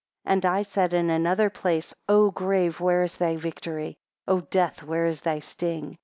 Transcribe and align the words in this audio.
11 0.25 0.33
And 0.35 0.45
I 0.47 0.61
said 0.63 0.93
in 0.95 1.11
another 1.11 1.51
place, 1.51 1.93
O 2.09 2.31
grave, 2.31 2.79
where 2.79 3.03
is 3.03 3.17
thy 3.17 3.35
victory? 3.35 3.99
O 4.27 4.39
death, 4.41 4.81
where 4.81 5.05
is 5.05 5.21
thy 5.21 5.37
sting? 5.37 5.99